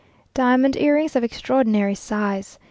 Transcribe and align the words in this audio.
Diamond 0.33 0.75
earrings 0.77 1.15
of 1.15 1.23
extraordinary 1.23 1.93
size. 1.93 2.57